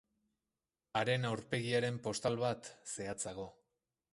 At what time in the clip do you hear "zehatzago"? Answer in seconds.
2.95-3.47